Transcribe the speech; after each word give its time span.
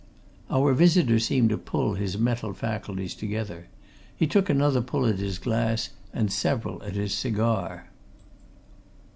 Our 0.49 0.73
visitor 0.73 1.19
seemed 1.19 1.51
to 1.51 1.59
pull 1.59 1.93
his 1.93 2.17
mental 2.17 2.55
faculties 2.55 3.13
together. 3.13 3.67
He 4.15 4.25
took 4.25 4.49
another 4.49 4.81
pull 4.81 5.05
at 5.05 5.19
his 5.19 5.37
glass 5.37 5.91
and 6.11 6.33
several 6.33 6.81
at 6.81 6.95
his 6.95 7.13
cigar. 7.13 7.87